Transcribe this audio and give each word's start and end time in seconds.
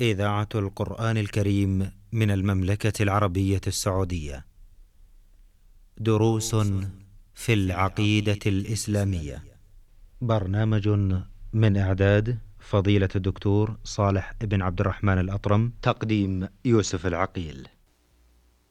إذاعة 0.00 0.48
القرآن 0.54 1.16
الكريم 1.16 1.90
من 2.12 2.30
المملكة 2.30 3.02
العربية 3.02 3.60
السعودية. 3.66 4.46
دروس 5.98 6.56
في 7.34 7.52
العقيدة 7.52 8.38
الإسلامية. 8.46 9.44
برنامج 10.20 10.88
من 11.52 11.76
إعداد 11.76 12.38
فضيلة 12.58 13.08
الدكتور 13.16 13.76
صالح 13.84 14.32
بن 14.40 14.62
عبد 14.62 14.80
الرحمن 14.80 15.18
الأطرم، 15.18 15.72
تقديم 15.82 16.48
يوسف 16.64 17.06
العقيل. 17.06 17.68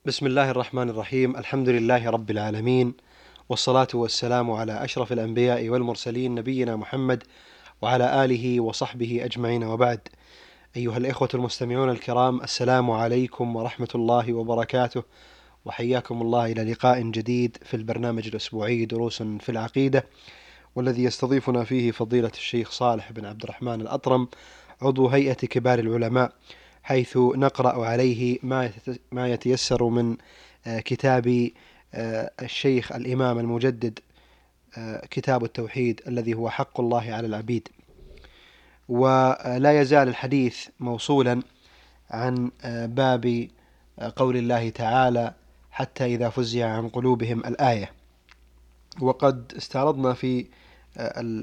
بسم 0.05 0.25
الله 0.25 0.51
الرحمن 0.51 0.89
الرحيم 0.89 1.35
الحمد 1.35 1.69
لله 1.69 2.09
رب 2.09 2.31
العالمين 2.31 2.93
والصلاة 3.49 3.87
والسلام 3.93 4.51
على 4.51 4.83
أشرف 4.83 5.11
الأنبياء 5.11 5.69
والمرسلين 5.69 6.35
نبينا 6.35 6.75
محمد 6.75 7.23
وعلى 7.81 8.25
آله 8.25 8.59
وصحبه 8.59 9.25
أجمعين 9.25 9.63
وبعد 9.63 10.07
أيها 10.77 10.97
الإخوة 10.97 11.29
المستمعون 11.33 11.89
الكرام 11.89 12.41
السلام 12.41 12.91
عليكم 12.91 13.55
ورحمة 13.55 13.87
الله 13.95 14.33
وبركاته. 14.33 15.03
وحياكم 15.65 16.21
الله 16.21 16.45
إلى 16.45 16.71
لقاء 16.71 17.01
جديد 17.01 17.57
في 17.65 17.73
البرنامج 17.73 18.27
الأسبوعي 18.27 18.85
دروس 18.85 19.23
في 19.23 19.49
العقيدة 19.49 20.05
والذي 20.75 21.03
يستضيفنا 21.03 21.63
فيه 21.63 21.91
فضيلة 21.91 22.31
الشيخ 22.33 22.71
صالح 22.71 23.11
بن 23.11 23.25
عبد 23.25 23.43
الرحمن 23.43 23.81
الأطرم 23.81 24.27
عضو 24.81 25.07
هيئة 25.07 25.33
كبار 25.33 25.79
العلماء 25.79 26.33
حيث 26.83 27.17
نقرأ 27.17 27.85
عليه 27.85 28.39
ما 29.11 29.27
يتيسر 29.27 29.83
من 29.83 30.17
كتاب 30.65 31.49
الشيخ 32.41 32.91
الإمام 32.91 33.39
المجدد 33.39 33.99
كتاب 35.11 35.43
التوحيد 35.43 36.01
الذي 36.07 36.33
هو 36.33 36.49
حق 36.49 36.79
الله 36.79 37.13
على 37.13 37.27
العبيد. 37.27 37.67
ولا 38.89 39.81
يزال 39.81 40.07
الحديث 40.07 40.67
موصولا 40.79 41.41
عن 42.09 42.51
باب 42.85 43.47
قول 44.15 44.37
الله 44.37 44.69
تعالى 44.69 45.33
حتى 45.71 46.05
إذا 46.05 46.29
فزع 46.29 46.69
عن 46.69 46.89
قلوبهم 46.89 47.39
الآية. 47.39 47.91
وقد 49.01 49.53
استعرضنا 49.57 50.13
في 50.13 50.45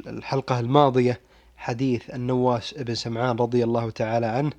الحلقة 0.06 0.60
الماضية 0.60 1.20
حديث 1.56 2.10
النواس 2.10 2.74
بن 2.74 2.94
سمعان 2.94 3.36
رضي 3.36 3.64
الله 3.64 3.90
تعالى 3.90 4.26
عنه 4.26 4.50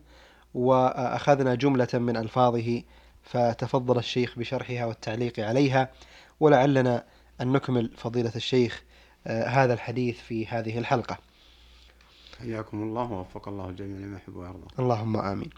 وأخذنا 0.54 1.56
جملة 1.56 1.88
من 1.94 2.18
ألفاظه 2.18 2.84
فتفضل 3.24 3.98
الشيخ 3.98 4.40
بشرحها 4.40 4.86
والتعليق 4.86 5.40
عليها 5.40 5.92
ولعلنا 6.40 7.04
أن 7.42 7.52
نكمل 7.52 7.92
فضيلة 7.98 8.32
الشيخ 8.36 8.84
هذا 9.28 9.74
الحديث 9.74 10.20
في 10.20 10.48
هذه 10.48 10.78
الحلقة. 10.78 11.27
حياكم 12.40 12.84
الله 12.84 13.12
ووفق 13.12 13.48
الله 13.48 13.70
الجميع 13.70 13.98
لما 13.98 14.18
يحب 14.18 14.36
ويرضى. 14.36 14.68
اللهم 14.80 15.18
آمين. 15.18 15.50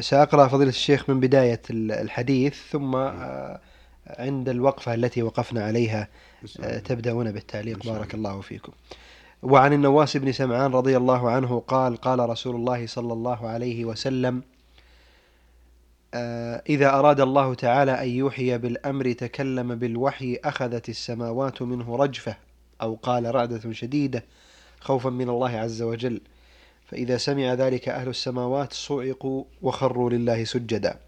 سأقرأ 0.00 0.48
فضيلة 0.48 0.70
الشيخ 0.70 1.10
من 1.10 1.20
بداية 1.20 1.62
الحديث 1.70 2.54
ثم 2.70 2.96
عند 4.06 4.48
الوقفة 4.48 4.94
التي 4.94 5.22
وقفنا 5.22 5.64
عليها 5.64 6.08
تبدأون 6.84 7.32
بالتعليق. 7.32 7.86
بارك 7.86 8.14
الله 8.14 8.40
فيكم. 8.40 8.72
وعن 9.42 9.72
النواس 9.72 10.16
بن 10.16 10.32
سمعان 10.32 10.72
رضي 10.72 10.96
الله 10.96 11.30
عنه 11.30 11.60
قال 11.68 11.96
قال 11.96 12.28
رسول 12.30 12.56
الله 12.56 12.86
صلى 12.86 13.12
الله 13.12 13.48
عليه 13.48 13.84
وسلم 13.84 14.42
إذا 16.68 16.98
أراد 16.98 17.20
الله 17.20 17.54
تعالى 17.54 18.02
أن 18.02 18.08
يوحي 18.08 18.58
بالأمر 18.58 19.12
تكلم 19.12 19.74
بالوحي 19.74 20.38
أخذت 20.44 20.88
السماوات 20.88 21.62
منه 21.62 21.96
رجفة 21.96 22.36
أو 22.82 22.94
قال 22.94 23.34
رعدة 23.34 23.72
شديدة 23.72 24.24
خوفا 24.86 25.10
من 25.10 25.28
الله 25.28 25.50
عز 25.50 25.82
وجل. 25.82 26.20
فإذا 26.86 27.16
سمع 27.16 27.54
ذلك 27.54 27.88
أهل 27.88 28.08
السماوات 28.08 28.72
صعقوا 28.72 29.44
وخروا 29.62 30.10
لله 30.10 30.44
سجدا. 30.44 30.98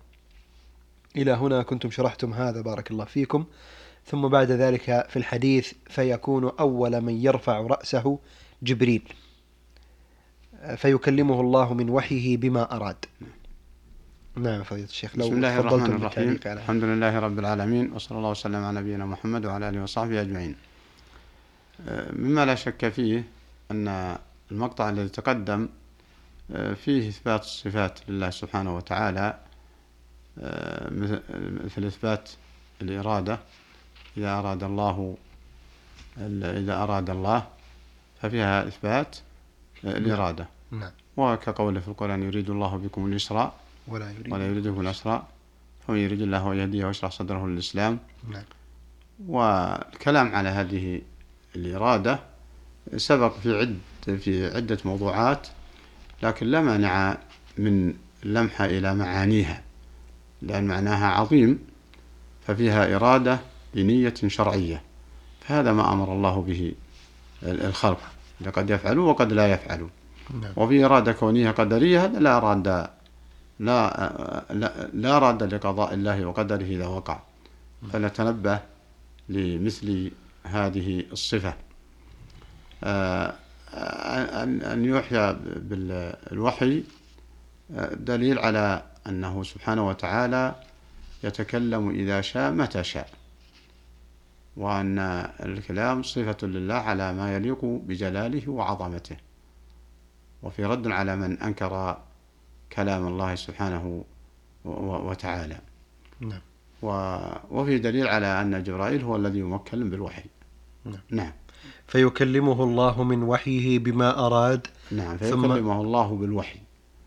إلى 1.16 1.32
هنا 1.32 1.62
كنتم 1.62 1.90
شرحتم 1.90 2.34
هذا 2.34 2.60
بارك 2.60 2.90
الله 2.90 3.04
فيكم. 3.04 3.44
ثم 4.06 4.28
بعد 4.28 4.50
ذلك 4.50 5.06
في 5.08 5.17
الحديث 5.17 5.72
فيكون 5.86 6.52
أول 6.61 7.00
من 7.00 7.14
يرفع 7.14 7.61
رأسه 7.61 8.18
جبريل. 8.62 9.02
فيكلمه 10.77 11.40
الله 11.40 11.74
من 11.74 11.90
وحيه 11.90 12.36
بما 12.36 12.77
أراد. 12.77 13.05
نعم 14.36 14.62
فضيلة 14.62 14.84
الشيخ 14.84 15.17
لو 15.17 15.27
بسم 15.27 15.36
الله 15.36 15.58
الرحمن 15.58 15.92
الرحيم. 15.92 16.38
الحمد 16.46 16.84
لله 16.84 17.18
رب 17.18 17.38
العالمين 17.38 17.92
وصلى 17.92 18.18
الله 18.18 18.30
وسلم 18.30 18.64
على 18.64 18.80
نبينا 18.80 19.06
محمد 19.06 19.46
وعلى 19.46 19.68
آله 19.68 19.83
وصحبه 19.83 20.20
أجمعين. 20.20 20.56
مما 22.12 22.44
لا 22.44 22.55
شك 22.55 22.88
فيه 22.88 23.37
أن 23.70 24.18
المقطع 24.51 24.89
الذي 24.89 25.08
تقدم 25.08 25.68
فيه 26.84 27.08
إثبات 27.08 27.40
الصفات 27.40 27.98
لله 28.08 28.30
سبحانه 28.30 28.77
وتعالى 28.77 29.39
مثل 31.64 31.84
إثبات 31.84 32.30
الإرادة 32.83 33.39
إذا 34.17 34.39
أراد 34.39 34.62
الله 34.62 35.17
إذا 36.42 36.83
أراد 36.83 37.11
الله 37.11 37.46
ففيها 38.23 38.68
إثبات 38.68 39.17
الإرادة. 39.85 40.46
نعم. 40.70 40.90
وكقوله 41.17 41.80
في 41.80 41.89
القرآن 41.89 42.23
يريد 42.23 42.50
الله 42.50 42.77
بكم 42.77 43.06
اليسر 43.06 43.52
ولا 43.89 44.11
يريد 44.11 44.33
ولا 44.33 44.46
يريد 44.46 44.68
بكم 44.68 44.80
العسر 44.80 45.23
فمن 45.86 45.98
يريد 45.98 46.23
الله 46.23 46.52
أن 46.52 46.58
يهديه 46.58 46.85
ويشرح 46.85 47.11
صدره 47.11 47.46
للإسلام. 47.46 47.98
نعم. 48.29 48.42
والكلام 49.27 50.35
على 50.35 50.48
هذه 50.48 51.02
الإرادة 51.56 52.20
سبق 52.96 53.38
في 53.38 53.58
عد 53.58 53.78
في 54.16 54.56
عدة 54.56 54.78
موضوعات 54.84 55.48
لكن 56.22 56.46
لا 56.46 56.60
مانع 56.60 57.18
من 57.58 57.94
اللمحة 58.24 58.64
إلى 58.64 58.94
معانيها 58.94 59.62
لأن 60.42 60.66
معناها 60.66 61.06
عظيم 61.06 61.58
ففيها 62.46 62.96
إرادة 62.96 63.38
لنية 63.74 64.14
شرعية 64.26 64.82
فهذا 65.40 65.72
ما 65.72 65.92
أمر 65.92 66.12
الله 66.12 66.42
به 66.42 66.72
الخلق 67.42 68.00
قد 68.54 68.70
يفعلوا 68.70 69.08
وقد 69.08 69.32
لا 69.32 69.52
يفعلوا. 69.52 69.88
نعم. 70.42 70.52
وفي 70.56 70.84
إرادة 70.84 71.12
كونية 71.12 71.50
قدرية 71.50 72.05
هذا 72.05 72.18
لا 72.18 72.38
راد 72.38 72.66
لا 72.66 74.46
لا, 74.50 74.88
لا 74.92 75.18
راد 75.18 75.55
لقضاء 75.55 75.94
الله 75.94 76.26
وقدره 76.26 76.64
إذا 76.64 76.86
وقع. 76.86 77.20
فنتنبه 77.92 78.60
لمثل 79.28 80.10
هذه 80.44 81.05
الصفة. 81.12 81.55
أن 82.84 84.84
يحيى 84.84 85.36
بالوحي 85.56 86.84
دليل 87.92 88.39
على 88.39 88.83
أنه 89.06 89.42
سبحانه 89.42 89.89
وتعالى 89.89 90.55
يتكلم 91.24 91.90
إذا 91.90 92.20
شاء 92.20 92.52
متى 92.52 92.84
شاء 92.84 93.08
وأن 94.56 94.98
الكلام 95.40 96.02
صفة 96.02 96.46
لله 96.46 96.74
على 96.74 97.12
ما 97.12 97.36
يليق 97.36 97.64
بجلاله 97.64 98.50
وعظمته 98.50 99.17
وفي 100.42 100.64
رد 100.64 100.86
على 100.86 101.17
من 101.17 101.38
أنكر 101.38 101.98
كلام 102.72 103.06
الله 103.06 103.34
سبحانه 103.34 104.05
وتعالى. 104.64 105.58
نعم. 106.20 106.40
وفي 107.50 107.78
دليل 107.78 108.08
على 108.08 108.40
أن 108.40 108.62
جبرائيل 108.62 109.02
هو 109.02 109.17
الذي 109.17 109.38
يمكن 109.38 109.90
بالوحي. 109.90 110.24
نعم. 110.84 111.00
نعم. 111.11 111.33
فيكلمه 111.86 112.63
الله 112.64 113.02
من 113.02 113.23
وحيه 113.23 113.79
بما 113.79 114.27
أراد. 114.27 114.67
نعم 114.91 115.17
ثم- 115.17 115.42
فيكلمه 115.42 115.80
الله 115.80 116.08
بالوحي. 116.17 116.58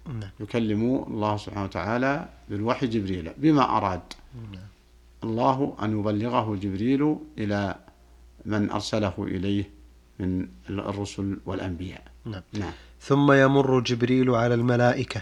نعم. 0.07 0.29
يكلم 0.39 1.03
الله 1.07 1.37
سبحانه 1.37 1.63
وتعالى 1.65 2.29
بالوحي 2.49 2.87
جبريل 2.87 3.31
بما 3.37 3.77
أراد. 3.77 4.01
نعم. 4.51 4.61
الله 5.23 5.75
أن 5.83 5.99
يبلغه 5.99 6.55
جبريل 6.55 7.15
إلى 7.37 7.75
من 8.45 8.69
أرسله 8.71 9.13
إليه 9.19 9.69
من 10.19 10.47
الرسل 10.69 11.37
والأنبياء. 11.45 12.03
نعم. 12.25 12.41
نعم. 12.53 12.71
ثم 13.01 13.31
يمر 13.31 13.79
جبريل 13.79 14.29
على 14.29 14.53
الملائكة. 14.53 15.21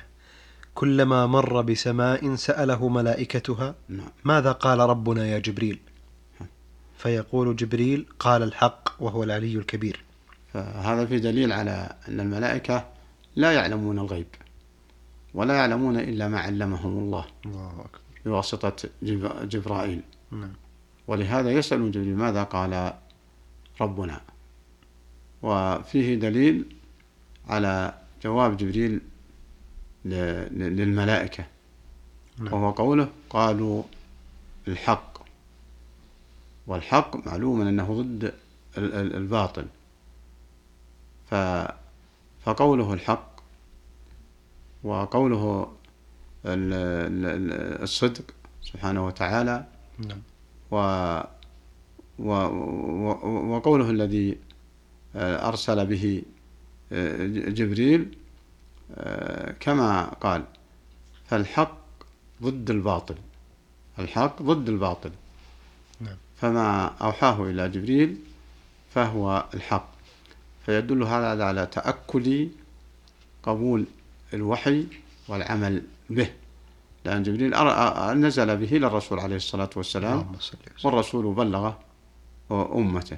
كلما 0.75 1.25
مر 1.25 1.61
بسماء 1.61 2.35
سأله 2.35 2.87
ملائكتها 2.89 3.75
نعم. 3.89 4.07
ماذا 4.23 4.51
قال 4.51 4.79
ربنا 4.79 5.27
يا 5.27 5.39
جبريل؟ 5.39 5.79
فيقول 6.97 7.55
جبريل 7.55 8.05
قال 8.19 8.43
الحق. 8.43 8.88
وهو 8.99 9.23
العلي 9.23 9.55
الكبير. 9.57 9.99
فهذا 10.53 11.05
في 11.05 11.19
دليل 11.19 11.51
على 11.53 11.95
أن 12.07 12.19
الملائكة 12.19 12.85
لا 13.35 13.51
يعلمون 13.51 13.99
الغيب 13.99 14.27
ولا 15.33 15.53
يعلمون 15.57 15.97
إلا 15.99 16.27
ما 16.27 16.39
علمهم 16.39 16.97
الله 16.99 17.25
الله 17.45 17.69
أكبر. 17.79 17.99
بواسطة 18.25 18.89
جب- 19.03 19.49
جبرائيل. 19.49 20.01
نعم. 20.31 20.53
ولهذا 21.07 21.51
يسأل 21.51 21.91
جبريل 21.91 22.15
ماذا 22.15 22.43
قال 22.43 22.93
ربنا؟ 23.81 24.21
وفيه 25.41 26.15
دليل 26.15 26.65
على 27.49 27.93
جواب 28.23 28.57
جبريل 28.57 29.01
للملائكة. 30.05 31.45
نعم. 32.39 32.53
وهو 32.53 32.71
قوله 32.71 33.09
قالوا 33.29 33.83
الحق. 34.67 35.19
والحق 36.67 37.27
معلوم 37.27 37.61
أنه 37.61 38.01
ضد 38.01 38.33
الباطل. 38.77 39.65
فقوله 42.45 42.93
الحق 42.93 43.29
وقوله 44.83 45.71
الصدق 46.45 48.23
سبحانه 48.61 49.05
وتعالى 49.05 49.65
نعم. 49.99 50.21
و 50.71 50.75
وقوله 53.53 53.89
الذي 53.89 54.37
أرسل 55.15 55.85
به 55.85 56.23
جبريل 57.47 58.17
كما 59.59 60.03
قال 60.03 60.43
فالحق 61.27 61.77
ضد 62.43 62.69
الباطل. 62.69 63.15
الحق 63.99 64.41
ضد 64.41 64.69
الباطل. 64.69 65.11
نعم. 66.01 66.15
فما 66.37 66.85
أوحاه 66.85 67.43
إلى 67.43 67.69
جبريل 67.69 68.17
فهو 68.89 69.45
الحق. 69.53 69.89
فيدل 70.65 71.03
هذا 71.03 71.43
على 71.43 71.65
تأكد 71.65 72.49
قبول 73.43 73.85
الوحي 74.33 74.87
والعمل 75.27 75.83
به. 76.09 76.33
لأن 77.05 77.23
جبريل 77.23 77.53
نزل 78.25 78.57
به 78.57 78.77
للرسول 78.77 79.19
عليه 79.19 79.35
الصلاة 79.35 79.69
والسلام 79.75 80.31
والرسول 80.83 81.33
بلغ 81.33 81.73
أمته. 82.51 83.17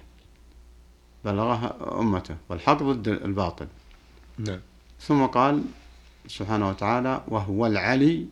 بلغها 1.26 2.00
أمته. 2.00 2.36
والحق 2.50 2.84
ضد 2.84 3.08
الباطل. 3.08 3.68
نعم. 4.38 4.60
ثم 5.00 5.26
قال 5.26 5.64
سبحانه 6.28 6.70
وتعالى 6.70 7.22
وهو 7.28 7.66
العلي 7.66 8.26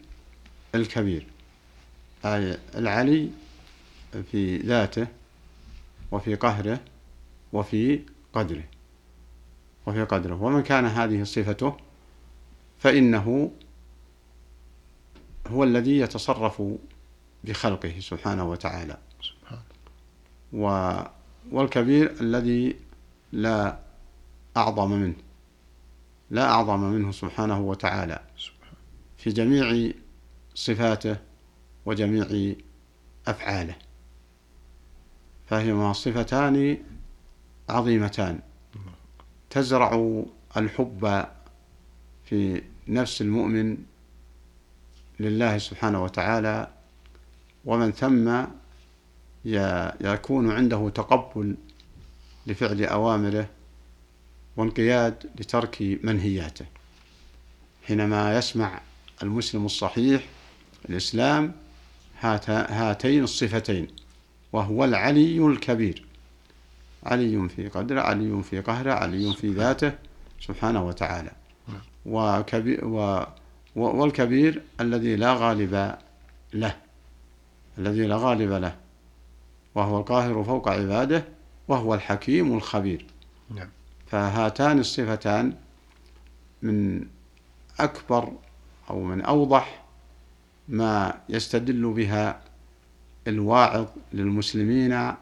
الكبير. 0.76 1.28
أي 2.26 2.58
العلي 2.76 3.30
في 4.32 4.58
ذاته 4.58 5.08
وفي 6.12 6.36
قهره 6.36 6.80
وفي 7.54 8.02
قدره 8.34 8.64
وفي 9.86 10.04
قدره. 10.04 10.44
ومن 10.44 10.64
كان 10.64 10.86
هذه 10.86 11.24
صفته 11.24 11.78
فإنه 12.80 13.52
هو 15.48 15.64
الذي 15.64 15.98
يتصرف 15.98 16.64
بخلقه 17.44 18.00
سبحانه 18.00 18.50
وتعالى. 18.50 18.98
و 20.54 20.96
والكبير 21.52 22.16
الذي 22.22 22.76
لا 23.32 23.80
أعظم 24.58 24.92
منه 24.92 25.16
لا 26.32 26.50
أعظم 26.50 26.80
منه 26.80 27.12
سبحانه 27.12 27.60
وتعالى. 27.60 28.24
في 29.18 29.30
جميع 29.30 29.94
صفاته 30.56 31.18
وجميع 31.86 32.56
أفعاله. 33.28 33.76
فهما 35.48 35.94
صفتان 35.94 36.78
عظيمتان. 37.70 38.40
تزرع 39.50 40.24
الحب 40.58 41.26
في 42.26 42.62
نفس 42.88 43.22
المؤمن 43.22 43.78
لله 45.20 45.58
سبحانه 45.58 46.04
وتعالى 46.04 46.68
ومن 47.66 47.92
ثم 47.92 48.44
يكون 50.02 50.52
عنده 50.52 50.90
تقبل 50.90 51.56
لفعل 52.48 52.84
أوامره 52.84 53.50
وانقياد 54.58 55.30
لترك 55.40 56.00
منهياته. 56.04 56.66
حينما 57.88 58.38
يسمع 58.38 58.82
المسلم 59.24 59.66
الصحيح 59.66 60.24
الإسلام 60.90 61.54
هاتين 62.22 63.24
الصفتين 63.24 63.88
وهو 64.54 64.86
العلي 64.86 65.46
الكبير. 65.48 66.06
علي 67.04 67.50
في 67.50 67.68
قدره 67.68 68.02
علي 68.02 68.44
في 68.44 68.60
قهره 68.60 68.94
علي 68.94 69.34
في 69.34 69.50
ذاته 69.54 69.92
سبحانه 70.40 70.88
وتعالى 70.88 71.32
وكبير 72.06 72.86
و 72.86 73.24
والكبير 73.76 74.62
الذي 74.82 75.16
لا 75.16 75.34
غالب 75.34 75.96
له 76.54 76.76
الذي 77.78 78.08
لا 78.08 78.16
غالب 78.16 78.52
له 78.52 78.76
وهو 79.76 80.00
القاهر 80.00 80.44
فوق 80.44 80.70
عباده 80.70 81.24
وهو 81.68 81.94
الحكيم 81.94 82.58
الخبير 82.58 83.06
نعم. 83.56 83.70
فهاتان 84.08 84.80
الصفتان 84.80 85.54
من 86.62 87.06
أكبر 87.80 88.32
أو 88.90 89.04
من 89.04 89.22
أوضح 89.22 89.84
ما 90.68 91.22
يستدل 91.30 91.94
بها 91.94 92.42
الواعظ 93.28 93.88
للمسلمين 94.14 95.14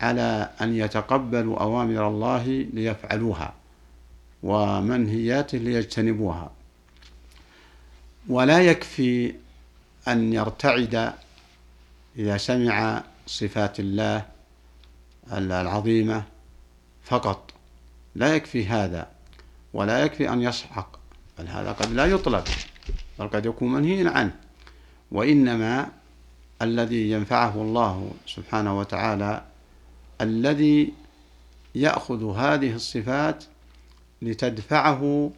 على 0.00 0.50
أن 0.60 0.76
يتقبلوا 0.76 1.60
أوامر 1.60 2.08
الله 2.08 2.66
ليفعلوها 2.72 3.54
ومنهياته 4.42 5.58
ليجتنبوها. 5.58 6.50
ولا 8.28 8.60
يكفي 8.60 9.34
أن 10.08 10.32
يرتعد 10.32 11.12
إذا 12.16 12.36
سمع 12.36 13.02
صفات 13.26 13.80
الله 13.80 14.26
العظيمة 15.32 16.22
فقط. 17.04 17.52
لا 18.14 18.34
يكفي 18.34 18.66
هذا 18.66 19.08
ولا 19.72 20.04
يكفي 20.04 20.28
أن 20.32 20.42
يصحق 20.42 20.98
بل 21.38 21.48
هذا 21.48 21.72
قد 21.72 21.92
لا 21.92 22.06
يطلب 22.06 22.44
بل 23.18 23.28
قد 23.28 23.46
يكون 23.46 23.72
منهيا 23.72 24.10
عنه. 24.10 24.32
وإنما 25.12 25.88
الذي 26.62 27.10
ينفعه 27.10 27.54
الله 27.54 28.10
سبحانه 28.26 28.78
وتعالى 28.78 29.42
الذي 30.20 30.92
يأخذ 31.74 32.36
هذه 32.36 32.74
الصفات 32.74 33.44
لتدفعه 34.22 35.30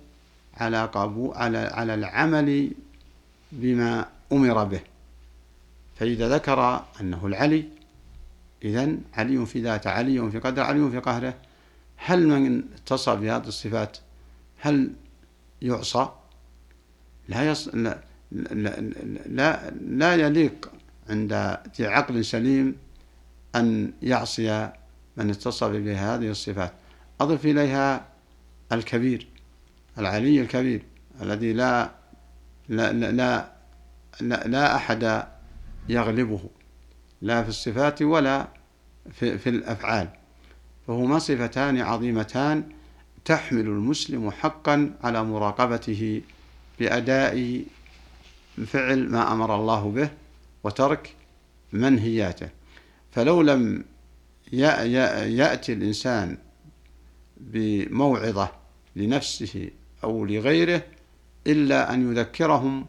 على 0.55 0.85
قبول 0.85 1.35
على 1.35 1.59
على 1.59 1.95
العمل 1.95 2.73
بما 3.53 4.07
أمر 4.33 4.65
به. 4.65 4.81
فإذا 5.97 6.29
ذكر 6.29 6.85
أنه 7.01 7.27
العلي 7.27 7.65
إذا 8.65 8.97
علي 9.15 9.47
في 9.47 9.61
ذاته 9.61 9.91
علي 9.91 10.31
في 10.31 10.39
قدر 10.39 10.63
علي 10.63 10.91
في 10.91 10.99
قهره 10.99 11.35
هل 11.97 12.27
من 12.29 12.63
اتصل 12.75 13.17
بهذه 13.17 13.49
الصفات؟ 13.49 13.99
هل 14.59 14.93
يعصى؟ 15.63 16.09
لا, 17.29 17.51
يص... 17.51 17.69
لا, 17.69 18.01
لا, 18.33 18.81
لا, 19.27 19.71
لا 19.71 20.15
يليق 20.15 20.71
عند 21.09 21.59
ذي 21.77 21.87
عقل 21.87 22.25
سليم 22.25 22.77
أن 23.57 23.93
يعصي 24.03 24.73
من 25.17 25.31
اتصل 25.31 25.81
بهذه 25.81 26.31
الصفات. 26.31 26.73
أضف 27.21 27.47
إليها 27.47 28.07
الكبير 28.73 29.27
العلي 29.99 30.41
الكبير 30.41 30.83
الذي 31.23 31.53
لا 31.53 31.91
لا 32.69 32.93
لا 32.93 33.51
لا, 34.21 34.47
لا 34.47 34.77
أحد 34.77 35.27
يغلبه 35.89 36.41
لا 37.23 37.43
في 37.43 37.49
الصفات 37.49 38.03
ولا 38.03 38.49
في, 39.13 39.39
في 39.39 39.49
الأفعال. 39.49 40.09
فهما 40.87 41.19
صفتان 41.19 41.79
عظيمتان 41.79 42.65
تحمل 43.25 43.61
المسلم 43.61 44.31
حقا 44.31 44.95
على 45.05 45.25
مراقبته 45.25 46.23
بأداء 46.81 47.65
فعل 48.67 49.09
ما 49.09 49.33
أمر 49.33 49.57
الله 49.57 49.91
به 49.91 50.11
وترك 50.65 51.15
منهياته. 51.73 52.49
فلو 53.13 53.43
لم 53.43 53.85
يأتي 54.53 55.73
الإنسان 55.73 56.39
بموعظة 57.37 58.53
لنفسه 58.97 59.71
أو 60.05 60.25
لغيره 60.25 60.83
إلا 61.47 61.95
أن 61.95 62.11
يذكرهم 62.13 62.87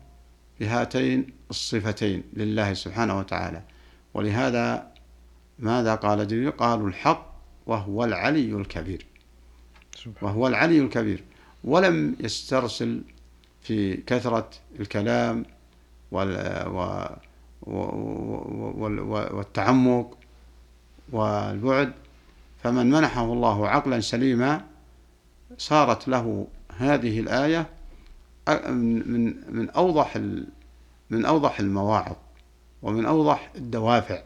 بهاتين 0.60 1.28
الصفتين 1.50 2.24
لله 2.34 2.74
سبحانه 2.74 3.20
وتعالى. 3.20 3.62
ولهذا 4.13 4.92
ماذا 5.60 5.96
قال 5.96 6.28
جبريل؟ 6.28 6.51
قالوا 6.51 6.88
الحق 6.88 7.32
وهو 7.66 8.04
العلي 8.04 8.56
الكبير. 8.56 9.06
وهو 10.22 10.48
العلي 10.48 10.80
الكبير. 10.80 11.24
ولم 11.63 12.16
يسترسل 12.20 13.01
في 13.62 13.98
كثرة 13.98 14.50
الكلام 14.80 15.46
والتعمق 19.32 20.18
والبعد 21.12 21.94
فمن 22.63 22.89
منحه 22.89 23.24
الله 23.24 23.68
عقلا 23.68 24.00
سليما 24.00 24.65
صارت 25.58 26.08
له 26.08 26.48
هذه 26.77 27.20
الآية 27.20 27.70
من 28.70 29.53
من 29.56 29.70
أوضح 29.70 30.18
من 31.10 31.25
أوضح 31.25 31.60
المواعظ 31.60 32.15
ومن 32.82 33.06
أوضح 33.06 33.51
الدوافع 33.56 34.22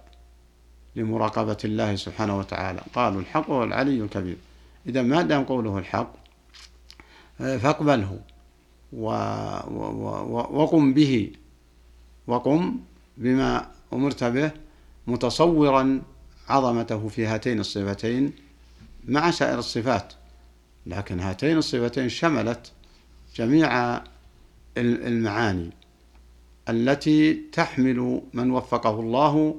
لمراقبة 0.96 1.58
الله 1.66 1.96
سبحانه 1.96 2.38
وتعالى. 2.38 2.82
قالوا 2.94 3.22
الحق 3.22 3.50
هو 3.50 3.64
العلي 3.64 4.02
الكبير. 4.02 4.38
إذا 4.88 5.02
ما 5.02 5.22
دام 5.22 5.44
قوله 5.44 5.78
الحق 5.78 6.14
فاقبله 7.38 8.20
وقم 10.54 10.94
به 10.94 11.32
وقم 12.28 12.80
بما 13.18 13.72
أمرت 13.94 14.24
به 14.24 14.52
متصورا 15.08 16.02
عظمته 16.48 17.08
في 17.08 17.26
هاتين 17.26 17.60
الصفتين 17.60 18.34
مع 19.08 19.32
سائر 19.32 19.60
الصفات 19.60 20.14
لكن 20.86 21.20
هاتين 21.20 21.58
الصفتين 21.58 22.10
شملت 22.10 22.72
جميع 23.36 24.02
المعاني 24.78 25.70
التي 26.70 27.34
تحمل 27.34 28.22
من 28.34 28.52
وفقه 28.52 29.00
الله 29.00 29.56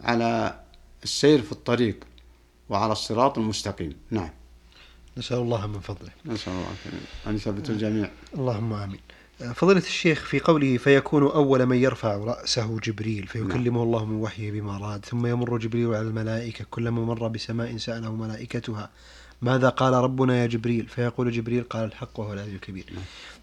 على 0.00 0.60
السير 1.02 1.42
في 1.42 1.52
الطريق 1.52 2.04
وعلى 2.68 2.92
الصراط 2.92 3.38
المستقيم. 3.38 3.96
نعم. 4.10 4.30
نسأل 5.16 5.36
الله 5.36 5.66
من 5.66 5.80
فضله. 5.80 6.10
نسأل 6.26 6.52
الله 6.52 6.66
أن 7.26 7.34
يثبت 7.34 7.70
الجميع. 7.70 8.10
اللهم 8.34 8.72
آمين. 8.72 9.00
فضيلة 9.38 9.80
الشيخ 9.80 10.24
في 10.24 10.40
قوله 10.40 10.76
فيكون 10.76 11.22
أول 11.22 11.66
من 11.66 11.76
يرفع 11.76 12.16
رأسه 12.16 12.78
جبريل 12.78 13.26
فيكلمه 13.26 13.82
الله 13.82 14.04
من 14.04 14.14
وحيه 14.14 14.50
بما 14.50 14.76
أراد 14.76 15.04
ثم 15.04 15.26
يمر 15.26 15.58
جبريل 15.58 15.94
على 15.94 16.08
الملائكة 16.08 16.64
كلما 16.70 17.04
مر 17.04 17.28
بسماء 17.28 17.76
سأله 17.76 18.14
ملائكتها 18.14 18.90
ماذا 19.42 19.68
قال 19.68 19.92
ربنا 19.92 20.42
يا 20.42 20.46
جبريل؟ 20.46 20.86
فيقول 20.86 21.30
جبريل 21.32 21.62
قال 21.62 21.84
الحق 21.84 22.20
وهو 22.20 22.32
العلي 22.32 22.54
الكبير. 22.54 22.84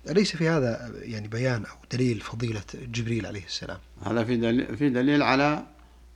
أليس 0.09 0.35
في 0.35 0.49
هذا 0.49 0.91
يعني 1.01 1.27
بيان 1.27 1.65
أو 1.65 1.75
دليل 1.91 2.19
فضيلة 2.19 2.63
جبريل 2.73 3.25
عليه 3.25 3.45
السلام؟ 3.45 3.77
هذا 4.05 4.23
في 4.23 4.37
دليل, 4.37 4.77
في 4.77 4.89
دليل 4.89 5.23
على 5.23 5.63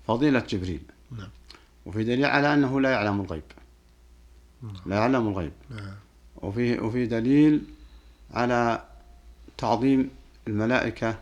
فضيلة 0.07 0.39
جبريل. 0.50 0.81
نعم. 1.17 1.29
وفي 1.86 2.03
دليل 2.03 2.25
على 2.25 2.53
أنه 2.53 2.81
لا 2.81 2.89
يعلم 2.89 3.21
الغيب. 3.21 3.43
لا 4.86 4.95
يعلم 4.95 5.27
الغيب. 5.27 5.51
نعم. 5.69 5.93
وفي 6.36 6.79
وفي 6.79 7.05
دليل 7.05 7.62
على 8.31 8.88
تعظيم 9.60 10.10
الملائكة 10.48 11.20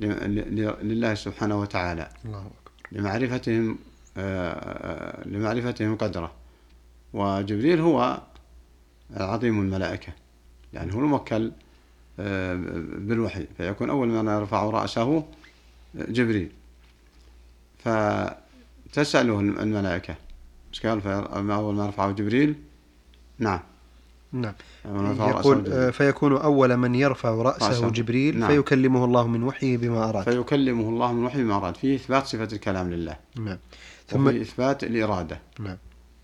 لله 0.00 1.14
سبحانه 1.14 1.60
وتعالى. 1.60 2.08
الله 2.24 2.38
أكبر. 2.38 2.72
لمعرفتهم 2.92 3.78
لمعرفتهم 5.26 5.96
قدره. 5.96 6.32
وجبريل 7.12 7.80
هو 7.80 8.22
عظيم 9.16 9.60
الملائكة 9.60 10.12
يعني 10.72 10.94
هو 10.94 10.98
الموكل 10.98 11.52
بالوحي. 13.08 13.46
فيكون 13.56 13.90
أول 13.90 14.08
من 14.08 14.26
يرفع 14.26 14.62
رأسه 14.62 15.24
جبريل. 15.94 16.52
فتسأله 17.78 19.40
الملائكة. 19.40 20.16
مش 20.72 20.86
قال؟ 20.86 21.06
أول 21.06 21.74
ما 21.74 21.88
رفعه 21.88 22.10
جبريل 22.10 22.54
نعم. 23.38 23.60
نعم. 24.32 24.52
يقول. 24.84 25.72
آه، 25.72 25.90
فيكون 25.90 26.36
أول 26.36 26.76
من 26.76 26.94
يرفع 26.94 27.30
رأسه 27.30 27.68
رأسه. 27.68 27.90
جبريل 27.90 28.38
نعم. 28.38 28.50
فيكلمه 28.50 29.04
الله 29.04 29.26
من 29.26 29.42
وحيه 29.42 29.76
بما 29.76 30.08
أراد. 30.08 30.24
فيكلمه 30.24 30.88
الله 30.88 31.12
من 31.12 31.24
وحي 31.24 31.42
ما 31.42 31.56
أراد. 31.56 31.76
فيه 31.76 31.96
إثبات 31.96 32.26
صفة 32.26 32.48
الكلام 32.52 32.90
لله. 32.90 33.16
نعم. 33.36 33.58
ثم 34.08 34.26
وفي 34.26 34.42
إثبات 34.42 34.84
الإرادة. 34.84 35.40
نعم. 35.60 35.76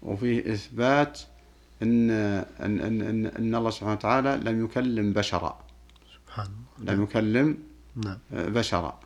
وفيه 0.02 0.54
إثبات 0.54 1.20
أن 1.82 2.10
أن 2.10 2.80
أن 2.80 3.02
أن, 3.02 3.26
أن 3.26 3.54
الله 3.54 3.70
سبحانه 3.70 3.92
وتعالى 3.92 4.40
لم 4.50 4.64
يكلم 4.64 5.12
بشرا. 5.12 5.58
سبحان 6.14 6.48
الله. 6.80 6.92
لم 6.92 7.02
يكلم 7.02 7.58
نعم. 8.04 8.18
بشرا. 8.30 9.00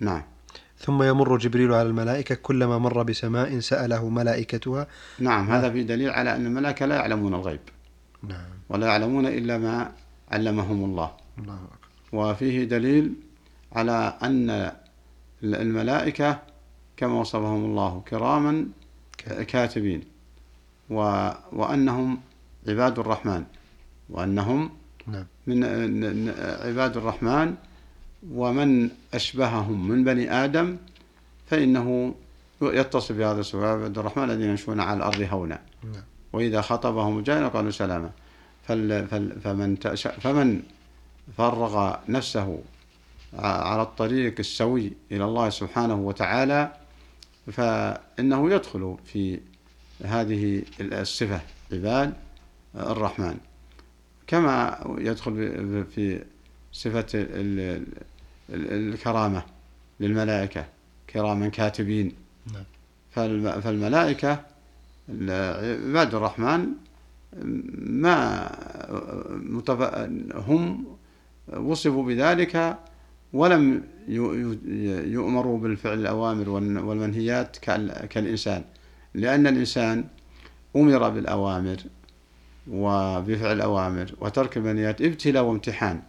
نعم. 0.00 0.22
ثم 0.78 1.02
يمر 1.02 1.38
جبريل 1.38 1.72
على 1.72 1.88
الملائكة 1.88 2.34
كلما 2.34 2.78
مر 2.78 3.02
بسماء 3.02 3.58
سأله 3.58 4.08
ملائكتها. 4.08 4.86
نعم. 5.18 5.50
هذا 5.50 5.70
في 5.70 5.82
دليل 5.82 6.10
على 6.10 6.36
أن 6.36 6.46
الملائكة 6.46 6.86
لا 6.86 6.94
يعلمون 6.94 7.34
الغيب. 7.34 7.60
نعم. 8.28 8.44
ولا 8.68 8.86
يعلمون 8.86 9.26
إلا 9.26 9.58
ما 9.58 9.92
علمهم 10.30 10.84
الله. 10.84 11.10
الله 11.38 11.54
أكبر. 11.54 11.78
وفيه 12.12 12.64
دليل 12.64 13.14
على 13.72 14.18
أن 14.22 14.72
الملائكة 15.42 16.38
كما 16.96 17.20
وصفهم 17.20 17.64
الله 17.64 18.02
كراما 18.08 18.66
كاتبين. 19.48 20.02
و 20.90 21.30
وأنهم 21.52 22.20
عباد 22.68 22.98
الرحمن. 22.98 23.44
وأنهم 24.10 24.70
نعم. 25.06 25.26
من 25.46 25.64
عباد 26.38 26.96
الرحمن. 26.96 27.54
ومن 28.32 28.90
أشبههم 29.14 29.88
من 29.88 30.04
بني 30.04 30.44
آدم 30.44 30.76
فإنه 31.46 32.14
يتصف 32.62 33.12
بهذا 33.12 33.40
السبب. 33.40 33.64
عباد 33.64 33.98
الرحمن 33.98 34.24
الذين 34.30 34.50
يمشون 34.50 34.80
على 34.80 34.96
الأرض 34.96 35.28
هونا. 35.32 35.58
نعم. 35.84 36.02
وإذا 36.34 36.60
خطبهم 36.60 37.18
الجاهل 37.18 37.48
قالوا 37.48 37.70
سلاما. 37.70 38.10
فال 38.68 39.08
فال 39.08 39.40
فمن 39.40 39.76
فمن 40.20 40.62
فرغ 41.36 41.96
نفسه 42.08 42.58
على 43.38 43.82
الطريق 43.82 44.34
السوي 44.38 44.92
إلى 45.12 45.24
الله 45.24 45.50
سبحانه 45.50 45.94
وتعالى 45.94 46.72
فإنه 47.52 48.50
يدخل 48.52 48.96
في 49.04 49.40
هذه 50.04 50.62
الصفة 50.80 51.40
عباد 51.72 52.12
الرحمن. 52.76 53.36
كما 54.26 54.78
يدخل 54.98 55.34
في 55.94 56.24
صفة 56.72 57.06
ال- 57.14 57.86
ال- 58.50 58.94
الكرامة 58.94 59.42
للملائكة 60.00 60.64
كراما 61.10 61.48
كاتبين. 61.48 62.12
نعم. 62.52 62.64
فالم- 63.10 63.60
فالملائكة 63.60 64.32
ال- 64.32 64.53
عباد 65.08 66.14
الرحمن 66.14 66.66
ما 67.76 68.50
هم 70.34 70.86
وصفوا 71.56 72.04
بذلك 72.04 72.78
ولم 73.32 73.82
يؤمروا 75.06 75.58
بالفعل 75.58 75.98
الأوامر 75.98 76.48
والمنهيات 76.48 77.56
كال- 77.56 78.06
كالإنسان. 78.06 78.64
لأن 79.14 79.46
الإنسان 79.46 80.04
أمر 80.76 81.08
بالأوامر 81.08 81.76
وبفعل 82.70 83.52
الأوامر 83.56 84.14
وترك 84.20 84.56
المنهيات 84.56 85.02
ابتلاء 85.02 85.42
وامتحان. 85.44 86.02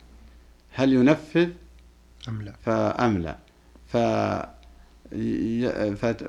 هل 0.74 0.94
ينفذ؟ 0.94 1.50
أم 2.30 2.42
لا؟ 2.42 2.54
فأم 2.62 3.18
لا. 3.18 3.38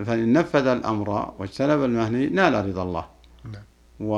فإن 0.04 0.32
نفذ 0.32 0.66
الأمر 0.66 1.32
واجتنب 1.38 1.84
المنهي 1.84 2.26
نال 2.26 2.68
رضا 2.68 2.82
الله. 2.82 3.04
نعم. 3.44 3.62
و... 4.00 4.12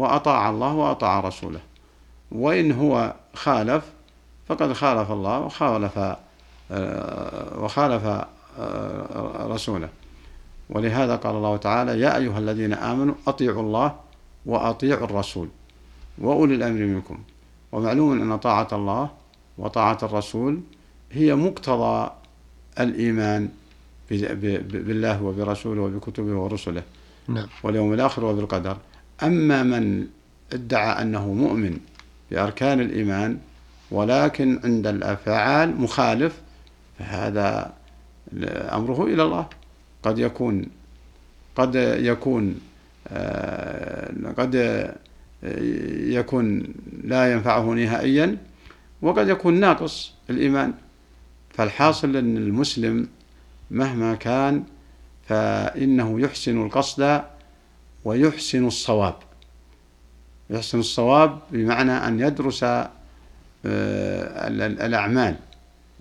وأطاع 0.00 0.50
الله 0.50 0.74
وأطاع 0.74 1.20
رسوله. 1.20 1.60
وإن 2.32 2.72
هو 2.72 3.14
خالف 3.34 3.84
فقد 4.48 4.72
خالف 4.72 5.12
الله 5.12 5.38
وخالف 5.38 5.98
آه، 6.72 7.62
وخالف 7.62 8.06
آه، 8.58 9.46
رسوله. 9.46 9.88
ولهذا 10.70 11.16
قال 11.16 11.34
الله 11.34 11.56
تعالى 11.56 12.00
يا 12.00 12.16
أيها 12.16 12.38
الذين 12.38 12.72
آمنوا 12.72 13.14
أطيعوا 13.26 13.62
الله 13.62 13.94
وأطيعوا 14.46 15.04
الرسول 15.04 15.48
وأولي 16.18 16.54
الأمر 16.54 16.80
منكم. 16.80 17.18
ومعلوم 17.72 18.22
أن 18.22 18.38
طاعة 18.38 18.68
الله 18.72 19.10
وطاعة 19.58 19.98
الرسول 20.02 20.60
هي 21.12 21.34
مقتضى 21.34 22.10
الإيمان 22.80 23.48
بالله 24.10 25.22
وبرسوله 25.22 25.80
وبكتبه 25.82 26.34
ورسله. 26.34 26.82
نعم. 27.28 27.46
واليوم 27.62 27.92
الآخر 27.94 28.24
وبالقدر. 28.24 28.76
أما 29.22 29.62
من 29.62 30.06
ادعى 30.52 31.02
أنه 31.02 31.32
مؤمن 31.32 31.78
بأركان 32.30 32.80
الإيمان 32.80 33.38
ولكن 33.90 34.60
عند 34.64 34.86
الأفعال 34.86 35.80
مخالف 35.80 36.40
فهذا 36.98 37.72
أمره 38.72 39.06
إلى 39.06 39.22
الله. 39.22 39.46
قد 40.02 40.18
يكون 40.18 40.66
قد 41.56 41.74
يكون 41.98 42.60
آه، 43.08 44.12
قد 44.38 44.54
يكون 46.18 46.62
لا 47.04 47.32
ينفعه 47.32 47.62
نهائيا 47.62 48.36
وقد 49.02 49.28
يكون 49.28 49.60
ناقص 49.60 50.12
الإيمان. 50.30 50.72
فالحاصل 51.50 52.16
أن 52.16 52.36
المسلم 52.36 53.08
مهما 53.70 54.14
كان 54.14 54.64
فإنه 55.28 56.20
يحسن 56.20 56.62
القصد 56.66 57.22
ويحسن 58.04 58.66
الصواب. 58.66 59.14
يحسن 60.50 60.80
الصواب 60.80 61.38
بمعنى 61.50 61.92
أن 61.92 62.20
يدرس 62.20 62.62
آه، 62.64 62.88
ال- 64.48 64.62
ال- 64.62 64.80
الأعمال. 64.82 65.36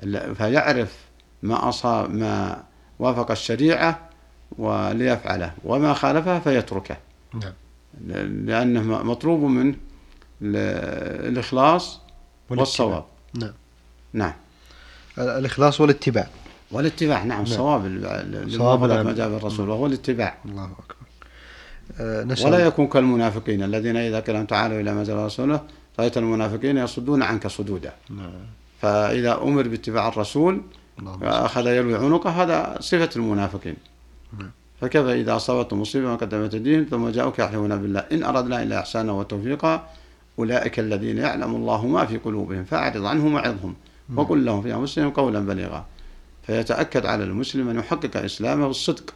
ال- 0.03 0.35
فيعرف 0.35 0.97
ما 1.43 1.69
أصاب 1.69 2.09
ما 2.15 2.63
وافق 2.99 3.31
الشريعة 3.31 4.09
وليفعله 4.57 5.53
وما 5.63 5.93
خالفها 5.93 6.39
فيتركه. 6.39 6.97
نعم. 7.33 7.53
لأنه 8.45 8.81
مطلوب 9.03 9.39
منه 9.41 9.75
ال- 10.41 11.27
الإخلاص 11.31 11.99
والصواب. 12.49 13.05
نعم. 13.33 13.53
نعم. 14.13 14.33
الإخلاص 15.17 15.81
والاتباع. 15.81 16.27
والاتباع 16.71 17.23
نعم 17.23 17.41
ال- 17.41 17.47
صواب 17.47 17.85
لموافقة 17.85 18.85
العمل. 18.85 19.03
ما 19.03 19.13
جاء 19.13 19.29
بالرسول 19.29 19.69
وهو 19.69 19.85
الاتباع. 19.85 20.37
الله 20.45 20.63
أكبر. 20.65 20.95
آه، 21.99 22.45
ولا 22.45 22.59
يكون 22.59 22.87
كالمنافقين 22.87 23.63
الذين 23.63 23.97
إذا 23.97 24.19
لهم 24.19 24.45
تعالوا 24.45 24.79
إلى 24.81 24.93
ما 24.93 25.25
رسوله 25.25 25.61
رأيت 25.99 26.17
المنافقين 26.17 26.77
يصدون 26.77 27.23
عنك 27.23 27.47
صدودا. 27.47 27.93
نعم. 28.09 28.31
فإذا 28.81 29.41
أمر 29.41 29.67
باتباع 29.67 30.07
الرسول 30.07 30.61
صل. 30.99 31.23
أخذ 31.23 31.67
يلوي 31.67 31.95
عنقه 31.95 32.29
هذا 32.29 32.77
صفة 32.79 33.09
المنافقين. 33.15 33.75
نعم. 34.39 34.51
فكيف 34.81 35.05
إذا 35.05 35.35
أصابتهم 35.35 35.81
مصيبة 35.81 36.07
ما 36.07 36.15
قدمت 36.15 36.53
أيديهم 36.53 36.83
ثم 36.91 37.09
جاءوك 37.09 37.39
يحلفون 37.39 37.77
بالله. 37.81 37.99
إن 38.11 38.23
أردنا 38.23 38.63
إلا 38.63 38.79
إحسانا 38.79 39.11
وتوفيقا 39.11 39.87
أولئك 40.39 40.79
الذين 40.79 41.17
يعلم 41.17 41.55
الله 41.55 41.87
ما 41.87 42.05
في 42.05 42.17
قلوبهم 42.17 42.63
فأعرض 42.63 43.05
عنهم 43.05 43.33
وعظهم 43.33 43.75
وقل 44.15 44.45
لهم 44.45 44.61
في 44.61 44.73
أنفسهم 44.73 45.09
قولا 45.09 45.39
بليغا. 45.39 45.85
فيتأكد 46.49 47.05
على 47.05 47.23
المسلم 47.23 47.69
أن 47.69 47.79
يحقق 47.79 48.17
إسلامه 48.17 48.67
بالصدق. 48.67 49.13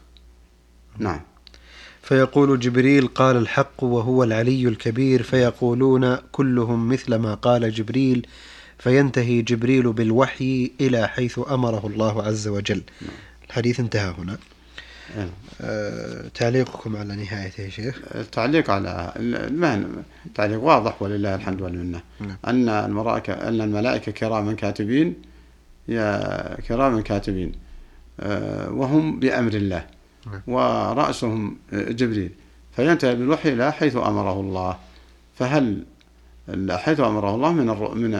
نعم. 0.98 1.22
فيقول 2.02 2.60
جبريل 2.60 3.08
قال 3.08 3.36
الحق 3.38 3.84
وهو 3.84 4.24
العلي 4.24 4.68
الكبير 4.68 5.24
فيقولون 5.24 6.16
كلهم 6.32 6.90
مثل 6.90 7.16
ما 7.16 7.34
قال 7.34 7.72
جبريل 7.72 8.28
فينتهي 8.78 9.42
جبريل 9.42 9.94
بالوحي 9.94 10.72
إلى 10.82 11.08
حيث 11.08 11.40
أمره 11.52 11.88
الله 11.88 12.24
عز 12.24 12.48
وجل. 12.48 12.84
الحديث 13.48 13.80
انتهى 13.80 14.14
هنا. 14.18 14.38
نعم. 15.18 15.30
أه 15.62 16.28
تعليقكم 16.34 16.96
على 16.96 17.16
نهايته 17.16 17.62
يا 17.62 17.70
شيخ؟ 17.70 18.02
التعليق 18.16 18.70
على 18.70 19.14
المهن 19.18 20.04
تعليق 20.36 20.60
واضح 20.60 21.02
ولله 21.02 21.36
الحمد 21.36 21.62
والمنة. 21.62 22.02
نعم. 22.20 22.38
أن 22.48 22.70
الملائكة 22.70 23.34
أن 23.34 23.62
الملائكة 23.62 24.12
كراما 24.12 24.54
كاتبين 24.54 25.33
يا 25.88 26.62
كراما 26.68 27.02
كاتبين 27.02 27.52
آه، 28.20 28.72
وهم 28.72 29.20
بأمر 29.20 29.54
الله 29.54 29.86
نعم. 30.28 30.42
ورأسهم 30.48 31.58
جبريل. 31.74 32.32
فينتهي 32.76 33.16
بالوحي 33.16 33.54
إلى 33.54 33.72
حيث 33.72 33.96
أمره 33.96 34.40
الله. 34.40 34.78
فهل 35.36 35.84
حيث 36.72 37.00
أمره 37.00 37.36
الله 37.36 37.52
من 37.54 37.66
من 38.02 38.12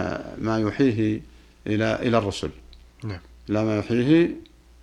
ما 0.42 0.58
يوحيه 0.60 1.22
إلى 1.68 1.96
إلى 2.02 2.18
الرسل؟ 2.18 2.50
نعم. 3.04 3.20
لا 3.48 3.64
ما 3.64 3.76
يوحيه 3.76 4.30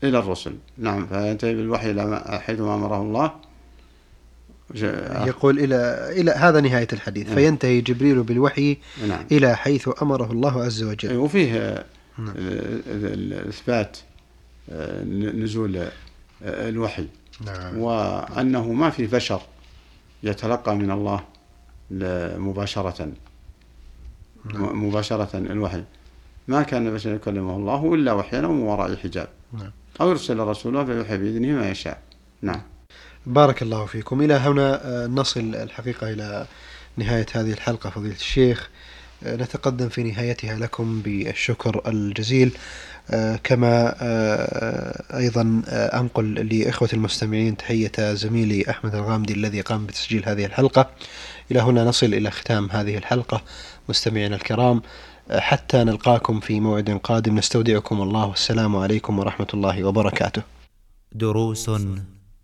إلى 0.05 0.19
الرسل. 0.19 0.53
نعم 0.79 1.07
فينتهي 1.07 1.55
بالوحي 1.55 1.91
إلى 1.91 2.41
حيث 2.47 2.61
ما 2.61 2.75
أمره 2.75 3.03
الله. 3.03 3.33
ج- 4.75 5.27
يقول 5.29 5.59
إلى 5.59 6.09
إلى 6.21 6.31
هذا 6.31 6.61
نهاية 6.61 6.89
الحديث. 6.93 7.27
نعم. 7.27 7.35
فينتهي 7.35 7.81
جبريل 7.81 8.23
بالوحي 8.23 8.77
نعم. 9.09 9.25
إلى 9.33 9.57
حيث 9.57 9.89
أمره 10.03 10.33
الله 10.33 10.63
عز 10.63 10.83
وجل. 10.83 11.17
وفيه 11.17 11.57
آه، 11.57 11.85
نعم. 12.25 12.35
ال- 12.37 13.33
الإثبات 13.33 13.99
آه، 14.71 15.05
نزول 15.05 15.77
آه، 15.77 15.91
الوحي. 16.43 17.07
نعم. 17.47 17.79
وأنه 17.79 18.73
ما 18.73 18.91
في 18.91 19.07
بشر 19.07 19.41
يتلقى 20.23 20.77
من 20.77 20.91
الله 20.91 21.25
مباشرة 22.39 23.13
نعم. 24.55 24.87
مباشرة 24.87 25.37
الوحي. 25.37 25.85
ما 26.49 26.63
كان 26.63 26.95
بشر 26.95 27.15
يكلمه 27.15 27.57
الله 27.57 27.95
إلا 27.95 28.13
وحيا 28.13 28.41
أو 28.41 28.53
من 28.53 28.63
وراء 28.63 28.97
حجاب. 28.97 29.29
نعم. 29.53 29.71
أو 30.01 30.11
يرسل 30.11 30.39
رسوله 30.39 30.85
فيوحي 30.85 31.19
بإذنه 31.19 31.49
ما 31.49 31.71
يشاء. 31.71 32.01
نعم. 32.43 32.63
بارك 33.27 33.63
الله 33.63 33.87
فيكم. 33.87 34.23
إلى 34.23 34.35
هنا 34.35 34.81
آه، 34.85 35.07
نصل 35.07 35.41
الحقيقة 35.55 36.11
إلى 36.13 36.47
نهاية 36.97 37.27
هذه 37.35 37.53
الحلقة 37.53 37.91
فضيلة 37.91 38.15
الشيخ. 38.15 38.69
آه، 38.69 38.71
نتقدم 39.27 39.89
في 39.89 40.03
نهايتها 40.03 40.59
لكم 40.59 41.03
بالشكر 41.03 41.83
الجزيل. 41.87 42.53
آه، 43.11 43.37
كما 43.37 43.95
آه، 44.01 45.17
أيضا 45.19 45.63
آه، 45.69 46.01
أنقل 46.01 46.35
لإخوة 46.35 46.89
المستمعين 46.93 47.57
تحية 47.57 48.15
زميلي 48.15 48.71
أحمد 48.71 48.95
الغامدي 48.95 49.33
الذي 49.33 49.61
قام 49.61 49.87
بتسجيل 49.87 50.23
هذه 50.29 50.45
الحلقة. 50.45 50.91
إلى 51.51 51.61
هنا 51.61 51.85
نصل 51.85 52.07
إلى 52.07 52.31
ختام 52.31 52.71
هذه 52.71 52.97
الحلقة. 52.97 53.43
مستمعينا 53.89 54.37
الكرام 54.37 54.83
حتى 55.31 55.85
نلقاكم 55.85 56.41
في 56.41 56.61
موعد 56.61 56.91
قادم. 56.91 57.39
نستودعكم 57.39 58.03
الله. 58.03 58.27
والسلام 58.27 58.77
عليكم 58.77 59.19
ورحمة 59.19 59.49
الله 59.55 59.85
وبركاته. 59.85 60.43
دروس 61.13 61.71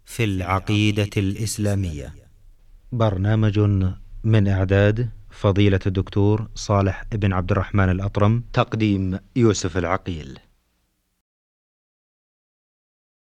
في 0.04 0.24
العقيدة 0.24 1.10
الإسلامية. 1.16 2.14
برنامج 2.92 3.58
من 4.24 4.48
إعداد 4.48 5.08
فضيلة 5.36 5.80
الدكتور 5.86 6.48
صالح 6.54 7.04
بن 7.12 7.32
عبد 7.32 7.50
الرحمن 7.50 7.90
الأطرم. 7.90 8.44
تقديم 8.52 9.18
يوسف 9.36 9.78
العقيل. 9.78 10.38